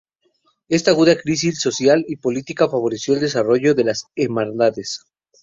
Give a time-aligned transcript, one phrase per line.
[0.67, 5.05] Esta aguda crisis social y política favoreció el desarrollo de las "Hermandades.